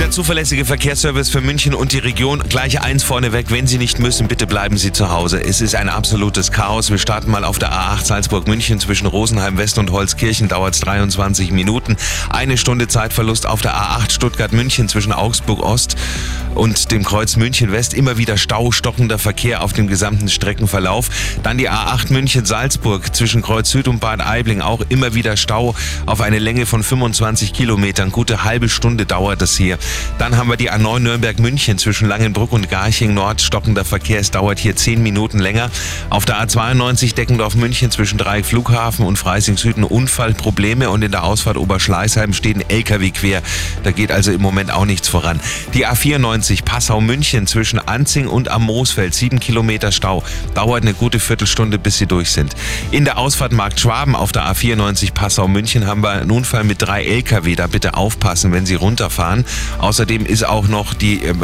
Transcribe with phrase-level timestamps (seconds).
[0.00, 2.42] Der zuverlässige Verkehrsservice für München und die Region.
[2.48, 5.44] Gleich eins vorneweg, wenn Sie nicht müssen, bitte bleiben Sie zu Hause.
[5.44, 6.90] Es ist ein absolutes Chaos.
[6.90, 10.48] Wir starten mal auf der A8 Salzburg-München zwischen Rosenheim West und Holzkirchen.
[10.48, 11.98] Dauert es 23 Minuten.
[12.30, 15.96] Eine Stunde Zeitverlust auf der A8 Stuttgart-München zwischen Augsburg Ost
[16.54, 17.94] und dem Kreuz München West.
[17.94, 21.08] Immer wieder Stau, stockender Verkehr auf dem gesamten Streckenverlauf.
[21.42, 24.60] Dann die A8 München-Salzburg zwischen Kreuz Süd und Bad Aibling.
[24.60, 25.74] Auch immer wieder Stau
[26.06, 28.10] auf eine Länge von 25 Kilometern.
[28.10, 29.78] Gute halbe Stunde dauert das hier.
[30.18, 33.40] Dann haben wir die A9 Nürnberg-München zwischen Langenbrück und Garching Nord.
[33.40, 34.20] Stockender Verkehr.
[34.20, 35.70] Es dauert hier 10 Minuten länger.
[36.10, 41.56] Auf der A92 Deckendorf-München zwischen Dreieck Flughafen und Freising Süden Unfallprobleme und in der Ausfahrt
[41.56, 43.42] Oberschleißheim steht ein LKW quer.
[43.82, 45.40] Da geht also im Moment auch nichts voran.
[45.74, 49.14] Die A94 Passau-München zwischen Anzing und am Moosfeld.
[49.14, 50.22] 7 Kilometer Stau.
[50.54, 52.54] Dauert eine gute Viertelstunde, bis sie durch sind.
[52.90, 57.04] In der Ausfahrt Markt Schwaben auf der A94 Passau-München haben wir einen Unfall mit drei
[57.04, 57.54] LKW.
[57.56, 59.44] Da bitte aufpassen, wenn Sie runterfahren.
[59.78, 61.34] Außerdem ist auch noch die äh,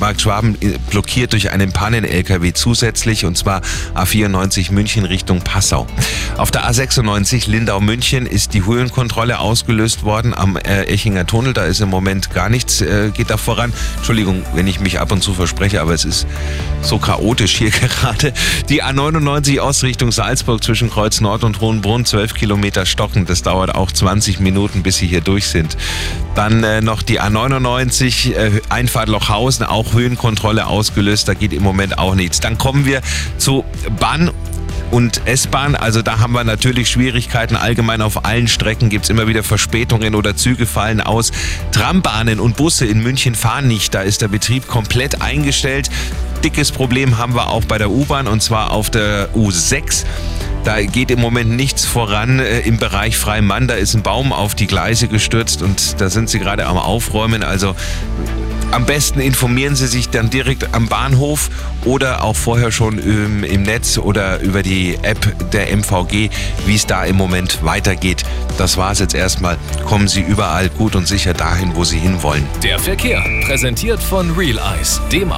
[0.00, 3.62] Markt Schwaben äh, blockiert durch einen Pannen-LKW zusätzlich und zwar
[3.94, 5.86] A94 München Richtung Passau.
[6.36, 11.52] Auf der A96 Lindau-München ist die Höhenkontrolle ausgelöst worden am äh, Echinger Tunnel.
[11.52, 13.72] Da ist im Moment gar nichts, äh, geht da voran.
[13.96, 16.26] Entschuldigung, wenn ich mich ab und zu verspreche, aber es ist
[16.82, 18.32] so chaotisch hier gerade.
[18.68, 23.26] Die A99 Ausrichtung Salzburg zwischen Kreuz Nord und Hohenbrunn, 12 Kilometer stocken.
[23.26, 25.76] Das dauert auch 20 Minuten, bis sie hier durch sind.
[26.34, 31.28] Dann äh, noch die A99 äh, Einfahrt Lochhausen, auch Höhenkontrolle ausgelöst.
[31.28, 32.40] Da geht im Moment auch nichts.
[32.40, 33.00] Dann kommen wir
[33.38, 33.64] zu
[33.98, 34.30] Bahn
[34.90, 35.74] und S-Bahn.
[35.74, 37.56] Also da haben wir natürlich Schwierigkeiten.
[37.56, 41.32] Allgemein auf allen Strecken gibt es immer wieder Verspätungen oder Züge fallen aus.
[41.72, 43.94] Trambahnen und Busse in München fahren nicht.
[43.94, 45.90] Da ist der Betrieb komplett eingestellt.
[46.44, 50.04] Dickes Problem haben wir auch bei der U-Bahn und zwar auf der U6.
[50.64, 53.68] Da geht im Moment nichts voran äh, im Bereich Freimann.
[53.68, 57.44] Da ist ein Baum auf die Gleise gestürzt und da sind sie gerade am Aufräumen.
[57.44, 57.76] Also
[58.72, 61.50] am besten informieren Sie sich dann direkt am Bahnhof
[61.84, 66.30] oder auch vorher schon im, im Netz oder über die App der MVG,
[66.66, 68.24] wie es da im Moment weitergeht.
[68.58, 69.56] Das war es jetzt erstmal.
[69.84, 72.46] Kommen Sie überall gut und sicher dahin, wo Sie hinwollen.
[72.62, 75.36] Der Verkehr, präsentiert von Real Eyes, dem Augen